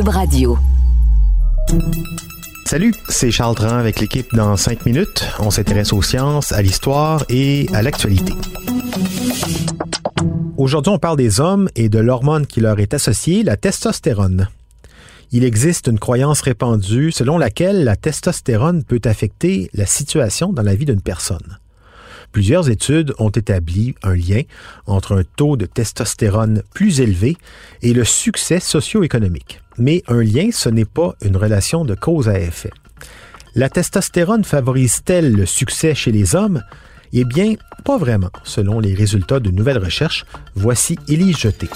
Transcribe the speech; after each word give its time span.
Radio. 0.00 0.56
Salut, 2.64 2.94
c'est 3.10 3.30
Charles 3.30 3.54
Tran 3.54 3.76
avec 3.76 4.00
l'équipe 4.00 4.26
dans 4.32 4.56
5 4.56 4.86
minutes. 4.86 5.26
On 5.38 5.50
s'intéresse 5.50 5.92
aux 5.92 6.00
sciences, 6.00 6.50
à 6.52 6.62
l'histoire 6.62 7.24
et 7.28 7.66
à 7.74 7.82
l'actualité. 7.82 8.32
Aujourd'hui, 10.56 10.92
on 10.94 10.98
parle 10.98 11.18
des 11.18 11.40
hommes 11.40 11.68
et 11.76 11.90
de 11.90 11.98
l'hormone 11.98 12.46
qui 12.46 12.62
leur 12.62 12.80
est 12.80 12.94
associée, 12.94 13.42
la 13.42 13.58
testostérone. 13.58 14.48
Il 15.30 15.44
existe 15.44 15.88
une 15.88 15.98
croyance 15.98 16.40
répandue 16.40 17.12
selon 17.12 17.36
laquelle 17.36 17.84
la 17.84 17.96
testostérone 17.96 18.84
peut 18.84 19.02
affecter 19.04 19.68
la 19.74 19.84
situation 19.84 20.54
dans 20.54 20.62
la 20.62 20.74
vie 20.74 20.86
d'une 20.86 21.02
personne. 21.02 21.58
Plusieurs 22.32 22.70
études 22.70 23.14
ont 23.18 23.30
établi 23.30 23.94
un 24.02 24.14
lien 24.14 24.42
entre 24.86 25.16
un 25.16 25.22
taux 25.36 25.56
de 25.56 25.66
testostérone 25.66 26.62
plus 26.74 27.00
élevé 27.00 27.36
et 27.82 27.92
le 27.92 28.04
succès 28.04 28.58
socio-économique. 28.58 29.60
Mais 29.78 30.02
un 30.08 30.22
lien, 30.22 30.48
ce 30.50 30.70
n'est 30.70 30.86
pas 30.86 31.14
une 31.22 31.36
relation 31.36 31.84
de 31.84 31.94
cause 31.94 32.28
à 32.28 32.40
effet. 32.40 32.70
La 33.54 33.68
testostérone 33.68 34.44
favorise-t-elle 34.44 35.32
le 35.32 35.44
succès 35.44 35.94
chez 35.94 36.10
les 36.10 36.34
hommes? 36.34 36.62
Eh 37.12 37.24
bien, 37.24 37.54
pas 37.84 37.98
vraiment, 37.98 38.30
selon 38.44 38.80
les 38.80 38.94
résultats 38.94 39.40
de 39.40 39.50
nouvelles 39.50 39.78
recherches. 39.78 40.24
Voici 40.54 40.98
Élie 41.08 41.34
Jeté. 41.34 41.68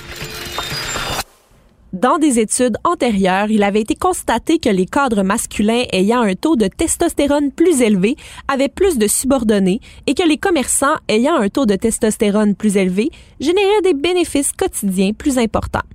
Dans 1.97 2.19
des 2.19 2.39
études 2.39 2.77
antérieures, 2.85 3.51
il 3.51 3.63
avait 3.63 3.81
été 3.81 3.95
constaté 3.95 4.59
que 4.59 4.69
les 4.69 4.85
cadres 4.85 5.23
masculins 5.23 5.85
ayant 5.95 6.21
un 6.21 6.35
taux 6.35 6.55
de 6.55 6.67
testostérone 6.67 7.51
plus 7.51 7.81
élevé 7.81 8.17
avaient 8.49 8.69
plus 8.69 8.99
de 8.99 9.07
subordonnés 9.07 9.81
et 10.07 10.13
que 10.13 10.29
les 10.29 10.37
commerçants 10.37 10.97
ayant 11.09 11.37
un 11.37 11.49
taux 11.49 11.65
de 11.65 11.75
testostérone 11.75 12.55
plus 12.55 12.77
élevé 12.77 13.09
généraient 13.41 13.81
des 13.83 13.95
bénéfices 13.95 14.53
quotidiens 14.53 15.15
plus 15.15 15.39
importants. 15.39 15.87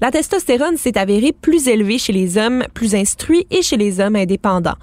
La 0.00 0.12
testostérone 0.12 0.76
s'est 0.76 0.96
avérée 0.96 1.32
plus 1.32 1.66
élevée 1.66 1.98
chez 1.98 2.12
les 2.12 2.38
hommes 2.38 2.62
plus 2.72 2.94
instruits 2.94 3.48
et 3.50 3.62
chez 3.62 3.76
les 3.76 3.98
hommes 3.98 4.14
indépendants. 4.14 4.78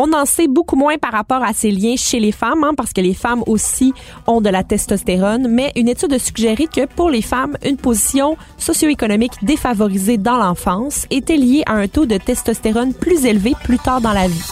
On 0.00 0.12
en 0.12 0.26
sait 0.26 0.46
beaucoup 0.46 0.76
moins 0.76 0.96
par 0.96 1.10
rapport 1.10 1.42
à 1.42 1.52
ces 1.52 1.72
liens 1.72 1.96
chez 1.96 2.20
les 2.20 2.30
femmes, 2.30 2.62
hein, 2.62 2.70
parce 2.76 2.92
que 2.92 3.00
les 3.00 3.14
femmes 3.14 3.42
aussi 3.48 3.92
ont 4.28 4.40
de 4.40 4.48
la 4.48 4.62
testostérone, 4.62 5.48
mais 5.48 5.72
une 5.74 5.88
étude 5.88 6.12
a 6.12 6.20
suggéré 6.20 6.68
que 6.68 6.86
pour 6.86 7.10
les 7.10 7.20
femmes, 7.20 7.56
une 7.64 7.76
position 7.76 8.36
socio-économique 8.58 9.32
défavorisée 9.42 10.16
dans 10.16 10.36
l'enfance 10.36 11.04
était 11.10 11.36
liée 11.36 11.64
à 11.66 11.72
un 11.72 11.88
taux 11.88 12.06
de 12.06 12.16
testostérone 12.16 12.94
plus 12.94 13.26
élevé 13.26 13.54
plus 13.64 13.80
tard 13.80 14.00
dans 14.00 14.12
la 14.12 14.28
vie. 14.28 14.50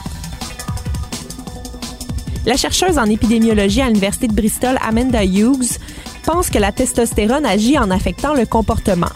La 2.45 2.57
chercheuse 2.57 2.99
en 2.99 3.05
épidémiologie 3.05 3.83
à 3.83 3.87
l'Université 3.87 4.27
de 4.27 4.35
Bristol, 4.35 4.77
Amanda 4.85 5.25
Hughes, 5.25 5.79
pense 6.25 6.51
que 6.51 6.59
la 6.59 6.73
testostérone 6.73 7.47
agit 7.47 7.79
en 7.79 7.93
affectant 7.93 8.35
le 8.35 8.47
comportement. 8.47 9.13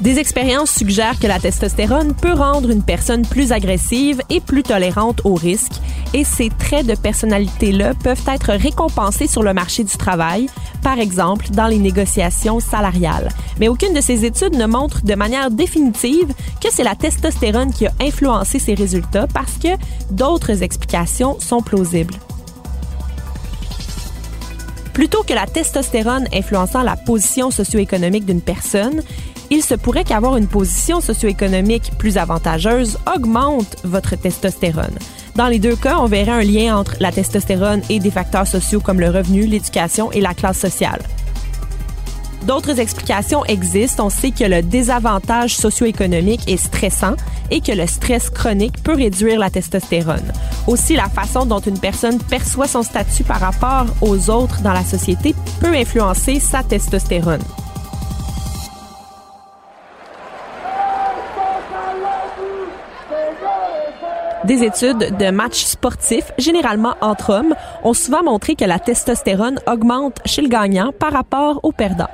Des 0.00 0.20
expériences 0.20 0.70
suggèrent 0.70 1.18
que 1.18 1.26
la 1.26 1.40
testostérone 1.40 2.14
peut 2.14 2.32
rendre 2.32 2.70
une 2.70 2.84
personne 2.84 3.26
plus 3.26 3.50
agressive 3.50 4.22
et 4.30 4.40
plus 4.40 4.62
tolérante 4.62 5.22
aux 5.24 5.34
risques, 5.34 5.80
et 6.14 6.22
ces 6.22 6.50
traits 6.50 6.86
de 6.86 6.94
personnalité-là 6.94 7.94
peuvent 7.94 8.22
être 8.28 8.52
récompensés 8.52 9.26
sur 9.26 9.42
le 9.42 9.52
marché 9.52 9.82
du 9.82 9.96
travail, 9.96 10.46
par 10.84 11.00
exemple 11.00 11.48
dans 11.50 11.66
les 11.66 11.78
négociations 11.78 12.60
salariales. 12.60 13.28
Mais 13.58 13.66
aucune 13.66 13.92
de 13.92 14.00
ces 14.00 14.24
études 14.24 14.54
ne 14.54 14.66
montre 14.66 15.04
de 15.04 15.14
manière 15.16 15.50
définitive 15.50 16.32
que 16.62 16.68
c'est 16.70 16.84
la 16.84 16.94
testostérone 16.94 17.72
qui 17.72 17.86
a 17.86 17.92
influencé 18.00 18.60
ces 18.60 18.74
résultats 18.74 19.26
parce 19.26 19.58
que 19.58 19.76
d'autres 20.12 20.62
explications 20.62 21.40
sont 21.40 21.60
plausibles. 21.60 22.14
Plutôt 24.92 25.22
que 25.22 25.32
la 25.32 25.46
testostérone 25.46 26.26
influençant 26.32 26.82
la 26.82 26.96
position 26.96 27.52
socio-économique 27.52 28.26
d'une 28.26 28.40
personne, 28.40 29.02
il 29.50 29.62
se 29.62 29.74
pourrait 29.74 30.04
qu'avoir 30.04 30.36
une 30.36 30.46
position 30.46 31.00
socio-économique 31.00 31.92
plus 31.98 32.18
avantageuse 32.18 32.98
augmente 33.14 33.76
votre 33.84 34.16
testostérone. 34.16 34.98
Dans 35.36 35.48
les 35.48 35.58
deux 35.58 35.76
cas, 35.76 35.98
on 36.00 36.06
verrait 36.06 36.32
un 36.32 36.42
lien 36.42 36.76
entre 36.76 36.96
la 37.00 37.12
testostérone 37.12 37.82
et 37.88 38.00
des 38.00 38.10
facteurs 38.10 38.46
sociaux 38.46 38.80
comme 38.80 39.00
le 39.00 39.10
revenu, 39.10 39.46
l'éducation 39.46 40.10
et 40.12 40.20
la 40.20 40.34
classe 40.34 40.58
sociale. 40.58 41.00
D'autres 42.46 42.78
explications 42.78 43.44
existent. 43.46 44.06
On 44.06 44.10
sait 44.10 44.30
que 44.30 44.44
le 44.44 44.62
désavantage 44.62 45.56
socio-économique 45.56 46.48
est 46.48 46.56
stressant 46.56 47.14
et 47.50 47.60
que 47.60 47.72
le 47.72 47.86
stress 47.86 48.30
chronique 48.30 48.82
peut 48.82 48.94
réduire 48.94 49.38
la 49.38 49.50
testostérone. 49.50 50.32
Aussi, 50.66 50.96
la 50.96 51.08
façon 51.08 51.46
dont 51.46 51.60
une 51.60 51.78
personne 51.78 52.18
perçoit 52.18 52.68
son 52.68 52.82
statut 52.82 53.24
par 53.24 53.40
rapport 53.40 53.86
aux 54.00 54.30
autres 54.30 54.60
dans 54.62 54.72
la 54.72 54.84
société 54.84 55.34
peut 55.60 55.74
influencer 55.74 56.40
sa 56.40 56.62
testostérone. 56.62 57.42
Des 64.48 64.64
études 64.64 65.14
de 65.18 65.30
matchs 65.30 65.66
sportifs, 65.66 66.32
généralement 66.38 66.94
entre 67.02 67.34
hommes, 67.34 67.54
ont 67.84 67.92
souvent 67.92 68.22
montré 68.22 68.54
que 68.54 68.64
la 68.64 68.78
testostérone 68.78 69.60
augmente 69.66 70.20
chez 70.24 70.40
le 70.40 70.48
gagnant 70.48 70.90
par 70.90 71.12
rapport 71.12 71.60
au 71.62 71.70
perdant. 71.70 72.08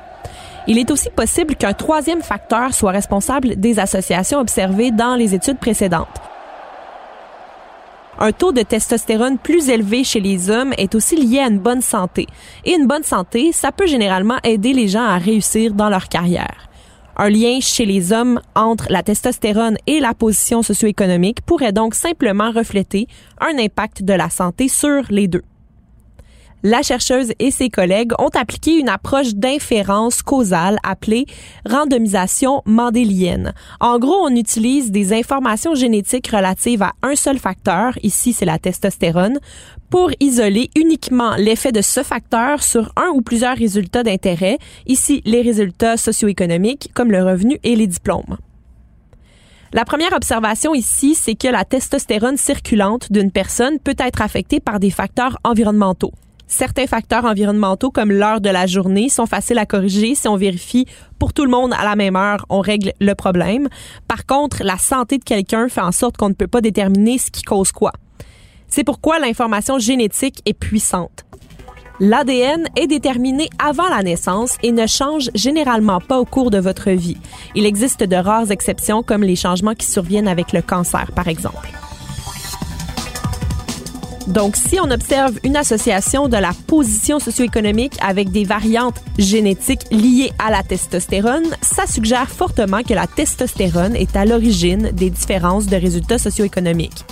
Il 0.66 0.76
est 0.76 0.90
aussi 0.90 1.10
possible 1.10 1.54
qu'un 1.54 1.74
troisième 1.74 2.22
facteur 2.22 2.74
soit 2.74 2.90
responsable 2.90 3.54
des 3.54 3.78
associations 3.78 4.40
observées 4.40 4.90
dans 4.90 5.14
les 5.14 5.36
études 5.36 5.60
précédentes. 5.60 6.08
Un 8.18 8.32
taux 8.32 8.50
de 8.50 8.62
testostérone 8.62 9.38
plus 9.38 9.68
élevé 9.68 10.02
chez 10.02 10.18
les 10.18 10.50
hommes 10.50 10.74
est 10.76 10.96
aussi 10.96 11.14
lié 11.14 11.38
à 11.38 11.46
une 11.46 11.60
bonne 11.60 11.82
santé. 11.82 12.26
Et 12.64 12.74
une 12.74 12.88
bonne 12.88 13.04
santé, 13.04 13.52
ça 13.52 13.70
peut 13.70 13.86
généralement 13.86 14.38
aider 14.42 14.72
les 14.72 14.88
gens 14.88 15.04
à 15.04 15.18
réussir 15.18 15.72
dans 15.72 15.88
leur 15.88 16.08
carrière. 16.08 16.68
Un 17.16 17.30
lien 17.30 17.60
chez 17.60 17.86
les 17.86 18.12
hommes 18.12 18.40
entre 18.56 18.86
la 18.90 19.04
testostérone 19.04 19.76
et 19.86 20.00
la 20.00 20.14
position 20.14 20.62
socio-économique 20.62 21.42
pourrait 21.42 21.72
donc 21.72 21.94
simplement 21.94 22.50
refléter 22.50 23.06
un 23.40 23.56
impact 23.58 24.02
de 24.02 24.14
la 24.14 24.30
santé 24.30 24.68
sur 24.68 25.02
les 25.10 25.28
deux 25.28 25.42
la 26.64 26.82
chercheuse 26.82 27.32
et 27.38 27.50
ses 27.50 27.68
collègues 27.68 28.12
ont 28.18 28.30
appliqué 28.34 28.78
une 28.78 28.88
approche 28.88 29.34
d'inférence 29.34 30.22
causale 30.22 30.78
appelée 30.82 31.26
randomisation 31.68 32.62
mendélienne. 32.64 33.52
En 33.80 33.98
gros, 33.98 34.16
on 34.22 34.34
utilise 34.34 34.90
des 34.90 35.12
informations 35.12 35.74
génétiques 35.74 36.28
relatives 36.28 36.82
à 36.82 36.92
un 37.02 37.14
seul 37.14 37.38
facteur, 37.38 37.98
ici 38.02 38.32
c'est 38.32 38.46
la 38.46 38.58
testostérone, 38.58 39.38
pour 39.90 40.10
isoler 40.20 40.70
uniquement 40.74 41.36
l'effet 41.36 41.70
de 41.70 41.82
ce 41.82 42.02
facteur 42.02 42.62
sur 42.62 42.90
un 42.96 43.10
ou 43.14 43.20
plusieurs 43.20 43.56
résultats 43.56 44.02
d'intérêt, 44.02 44.58
ici 44.86 45.20
les 45.26 45.42
résultats 45.42 45.98
socio-économiques 45.98 46.90
comme 46.94 47.12
le 47.12 47.22
revenu 47.22 47.58
et 47.62 47.76
les 47.76 47.86
diplômes. 47.86 48.38
La 49.74 49.84
première 49.84 50.14
observation 50.14 50.72
ici, 50.74 51.14
c'est 51.14 51.34
que 51.34 51.48
la 51.48 51.64
testostérone 51.64 52.38
circulante 52.38 53.12
d'une 53.12 53.32
personne 53.32 53.78
peut 53.80 53.96
être 53.98 54.22
affectée 54.22 54.60
par 54.60 54.80
des 54.80 54.90
facteurs 54.90 55.36
environnementaux. 55.44 56.12
Certains 56.46 56.86
facteurs 56.86 57.24
environnementaux 57.24 57.90
comme 57.90 58.12
l'heure 58.12 58.40
de 58.40 58.50
la 58.50 58.66
journée 58.66 59.08
sont 59.08 59.26
faciles 59.26 59.58
à 59.58 59.66
corriger 59.66 60.14
si 60.14 60.28
on 60.28 60.36
vérifie 60.36 60.86
pour 61.18 61.32
tout 61.32 61.44
le 61.44 61.50
monde 61.50 61.72
à 61.72 61.84
la 61.84 61.96
même 61.96 62.16
heure, 62.16 62.44
on 62.50 62.60
règle 62.60 62.92
le 63.00 63.14
problème. 63.14 63.68
Par 64.06 64.26
contre, 64.26 64.62
la 64.62 64.76
santé 64.76 65.18
de 65.18 65.24
quelqu'un 65.24 65.68
fait 65.68 65.80
en 65.80 65.92
sorte 65.92 66.16
qu'on 66.16 66.28
ne 66.28 66.34
peut 66.34 66.46
pas 66.46 66.60
déterminer 66.60 67.18
ce 67.18 67.30
qui 67.30 67.42
cause 67.42 67.72
quoi. 67.72 67.92
C'est 68.68 68.84
pourquoi 68.84 69.18
l'information 69.18 69.78
génétique 69.78 70.42
est 70.44 70.52
puissante. 70.52 71.24
L'ADN 72.00 72.66
est 72.76 72.88
déterminé 72.88 73.48
avant 73.64 73.88
la 73.88 74.02
naissance 74.02 74.56
et 74.64 74.72
ne 74.72 74.86
change 74.86 75.30
généralement 75.34 76.00
pas 76.00 76.18
au 76.18 76.24
cours 76.24 76.50
de 76.50 76.58
votre 76.58 76.90
vie. 76.90 77.16
Il 77.54 77.66
existe 77.66 78.02
de 78.02 78.16
rares 78.16 78.50
exceptions 78.50 79.04
comme 79.04 79.22
les 79.22 79.36
changements 79.36 79.74
qui 79.74 79.86
surviennent 79.86 80.26
avec 80.26 80.52
le 80.52 80.60
cancer, 80.60 81.12
par 81.12 81.28
exemple. 81.28 81.70
Donc, 84.26 84.56
si 84.56 84.78
on 84.80 84.90
observe 84.90 85.38
une 85.44 85.56
association 85.56 86.28
de 86.28 86.36
la 86.36 86.52
position 86.66 87.18
socio-économique 87.18 87.94
avec 88.00 88.30
des 88.30 88.44
variantes 88.44 89.02
génétiques 89.18 89.84
liées 89.90 90.32
à 90.38 90.50
la 90.50 90.62
testostérone, 90.62 91.44
ça 91.60 91.86
suggère 91.86 92.28
fortement 92.28 92.82
que 92.82 92.94
la 92.94 93.06
testostérone 93.06 93.94
est 93.94 94.16
à 94.16 94.24
l'origine 94.24 94.90
des 94.92 95.10
différences 95.10 95.66
de 95.66 95.76
résultats 95.76 96.18
socio-économiques. 96.18 97.04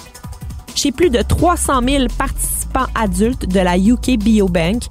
Chez 0.74 0.90
plus 0.90 1.10
de 1.10 1.20
300 1.20 1.80
000 1.86 2.04
participants 2.16 2.86
adultes 2.94 3.46
de 3.46 3.60
la 3.60 3.76
UK 3.76 4.18
Biobank, 4.18 4.84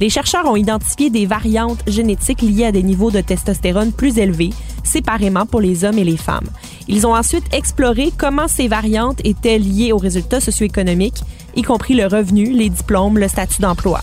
les 0.00 0.10
chercheurs 0.10 0.46
ont 0.46 0.56
identifié 0.56 1.10
des 1.10 1.26
variantes 1.26 1.82
génétiques 1.86 2.42
liées 2.42 2.66
à 2.66 2.72
des 2.72 2.82
niveaux 2.82 3.12
de 3.12 3.20
testostérone 3.20 3.92
plus 3.92 4.18
élevés, 4.18 4.50
séparément 4.82 5.46
pour 5.46 5.60
les 5.60 5.84
hommes 5.84 5.98
et 5.98 6.04
les 6.04 6.16
femmes. 6.16 6.48
Ils 6.88 7.06
ont 7.06 7.14
ensuite 7.14 7.44
exploré 7.52 8.12
comment 8.16 8.48
ces 8.48 8.66
variantes 8.66 9.20
étaient 9.24 9.58
liées 9.58 9.92
aux 9.92 9.98
résultats 9.98 10.40
socio-économiques, 10.40 11.22
y 11.54 11.62
compris 11.62 11.94
le 11.94 12.06
revenu, 12.06 12.50
les 12.50 12.70
diplômes, 12.70 13.18
le 13.18 13.28
statut 13.28 13.60
d'emploi. 13.60 14.00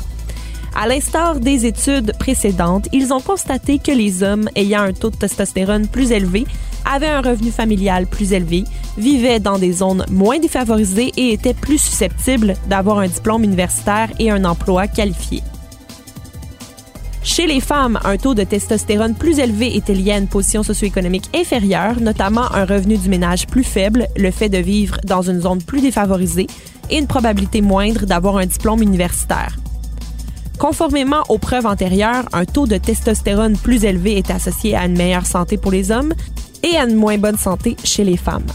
À 0.75 0.87
l'instar 0.87 1.39
des 1.39 1.65
études 1.65 2.13
précédentes, 2.19 2.87
ils 2.91 3.13
ont 3.13 3.21
constaté 3.21 3.79
que 3.79 3.91
les 3.91 4.23
hommes 4.23 4.49
ayant 4.55 4.81
un 4.81 4.91
taux 4.91 5.09
de 5.09 5.15
testostérone 5.15 5.87
plus 5.87 6.11
élevé 6.11 6.45
avaient 6.83 7.07
un 7.07 7.21
revenu 7.21 7.49
familial 7.49 8.07
plus 8.07 8.33
élevé, 8.33 8.65
vivaient 8.97 9.39
dans 9.39 9.57
des 9.57 9.71
zones 9.71 10.05
moins 10.11 10.37
défavorisées 10.37 11.11
et 11.17 11.31
étaient 11.31 11.53
plus 11.53 11.79
susceptibles 11.79 12.55
d'avoir 12.67 12.99
un 12.99 13.07
diplôme 13.07 13.43
universitaire 13.43 14.09
et 14.19 14.29
un 14.29 14.45
emploi 14.45 14.87
qualifié. 14.87 15.41
Chez 17.25 17.47
les 17.47 17.59
femmes, 17.59 17.99
un 18.03 18.17
taux 18.17 18.35
de 18.35 18.43
testostérone 18.43 19.15
plus 19.15 19.39
élevé 19.39 19.75
était 19.75 19.95
lié 19.95 20.11
à 20.11 20.19
une 20.19 20.27
position 20.27 20.61
socio-économique 20.61 21.27
inférieure, 21.35 21.99
notamment 21.99 22.53
un 22.53 22.65
revenu 22.65 22.99
du 22.99 23.09
ménage 23.09 23.47
plus 23.47 23.63
faible, 23.63 24.07
le 24.15 24.29
fait 24.29 24.47
de 24.47 24.59
vivre 24.59 24.97
dans 25.03 25.23
une 25.23 25.41
zone 25.41 25.61
plus 25.61 25.81
défavorisée 25.81 26.45
et 26.91 26.99
une 26.99 27.07
probabilité 27.07 27.61
moindre 27.61 28.05
d'avoir 28.05 28.37
un 28.37 28.45
diplôme 28.45 28.83
universitaire. 28.83 29.57
Conformément 30.59 31.23
aux 31.27 31.39
preuves 31.39 31.65
antérieures, 31.65 32.25
un 32.31 32.45
taux 32.45 32.67
de 32.67 32.77
testostérone 32.77 33.57
plus 33.57 33.85
élevé 33.85 34.17
est 34.19 34.29
associé 34.29 34.75
à 34.75 34.85
une 34.85 34.95
meilleure 34.95 35.25
santé 35.25 35.57
pour 35.57 35.71
les 35.71 35.89
hommes 35.89 36.13
et 36.61 36.77
à 36.77 36.83
une 36.83 36.95
moins 36.95 37.17
bonne 37.17 37.39
santé 37.39 37.75
chez 37.83 38.03
les 38.03 38.17
femmes. 38.17 38.45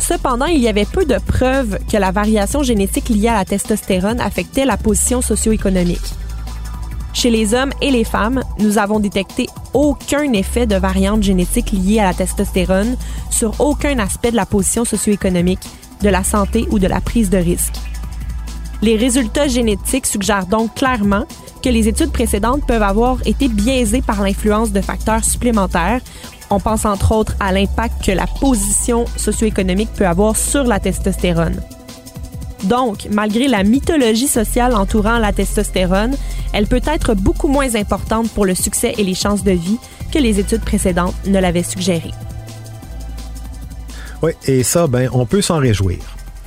Cependant, 0.00 0.46
il 0.46 0.60
y 0.60 0.68
avait 0.68 0.86
peu 0.86 1.04
de 1.04 1.18
preuves 1.24 1.78
que 1.90 1.96
la 1.96 2.10
variation 2.10 2.64
génétique 2.64 3.10
liée 3.10 3.28
à 3.28 3.36
la 3.36 3.44
testostérone 3.44 4.20
affectait 4.20 4.64
la 4.64 4.76
position 4.76 5.22
socio-économique. 5.22 6.14
Chez 7.18 7.30
les 7.30 7.52
hommes 7.52 7.72
et 7.82 7.90
les 7.90 8.04
femmes, 8.04 8.44
nous 8.60 8.78
avons 8.78 9.00
détecté 9.00 9.48
aucun 9.74 10.32
effet 10.34 10.68
de 10.68 10.76
variante 10.76 11.24
génétique 11.24 11.72
liée 11.72 11.98
à 11.98 12.04
la 12.04 12.14
testostérone 12.14 12.96
sur 13.28 13.60
aucun 13.60 13.98
aspect 13.98 14.30
de 14.30 14.36
la 14.36 14.46
position 14.46 14.84
socio-économique, 14.84 15.58
de 16.00 16.10
la 16.10 16.22
santé 16.22 16.68
ou 16.70 16.78
de 16.78 16.86
la 16.86 17.00
prise 17.00 17.28
de 17.28 17.38
risque. 17.38 17.74
Les 18.82 18.94
résultats 18.94 19.48
génétiques 19.48 20.06
suggèrent 20.06 20.46
donc 20.46 20.76
clairement 20.76 21.24
que 21.60 21.68
les 21.68 21.88
études 21.88 22.12
précédentes 22.12 22.64
peuvent 22.68 22.84
avoir 22.84 23.18
été 23.26 23.48
biaisées 23.48 24.00
par 24.00 24.22
l'influence 24.22 24.70
de 24.70 24.80
facteurs 24.80 25.24
supplémentaires. 25.24 26.00
On 26.50 26.60
pense 26.60 26.84
entre 26.84 27.10
autres 27.10 27.34
à 27.40 27.50
l'impact 27.50 28.06
que 28.06 28.12
la 28.12 28.28
position 28.28 29.06
socio-économique 29.16 29.92
peut 29.92 30.06
avoir 30.06 30.36
sur 30.36 30.62
la 30.62 30.78
testostérone. 30.78 31.60
Donc, 32.64 33.08
malgré 33.10 33.48
la 33.48 33.64
mythologie 33.64 34.28
sociale 34.28 34.74
entourant 34.76 35.18
la 35.18 35.32
testostérone, 35.32 36.16
elle 36.52 36.66
peut 36.66 36.82
être 36.86 37.14
beaucoup 37.14 37.48
moins 37.48 37.74
importante 37.74 38.30
pour 38.30 38.46
le 38.46 38.54
succès 38.54 38.94
et 38.98 39.04
les 39.04 39.14
chances 39.14 39.44
de 39.44 39.52
vie 39.52 39.78
que 40.12 40.18
les 40.18 40.38
études 40.38 40.62
précédentes 40.62 41.14
ne 41.26 41.38
l'avaient 41.38 41.62
suggéré. 41.62 42.10
Oui, 44.22 44.32
et 44.46 44.62
ça, 44.62 44.86
ben, 44.86 45.08
on 45.12 45.26
peut 45.26 45.42
s'en 45.42 45.58
réjouir. 45.58 45.98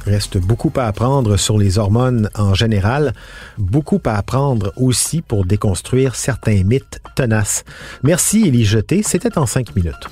Reste 0.05 0.37
beaucoup 0.37 0.71
à 0.77 0.87
apprendre 0.87 1.37
sur 1.37 1.57
les 1.57 1.77
hormones 1.77 2.29
en 2.35 2.53
général, 2.53 3.13
beaucoup 3.57 4.01
à 4.05 4.15
apprendre 4.15 4.73
aussi 4.75 5.21
pour 5.21 5.45
déconstruire 5.45 6.15
certains 6.15 6.63
mythes 6.63 6.99
tenaces. 7.15 7.63
Merci 8.01 8.47
Élie 8.47 8.65
Jeté, 8.65 9.03
c'était 9.03 9.37
en 9.37 9.45
cinq 9.45 9.75
minutes. 9.75 10.09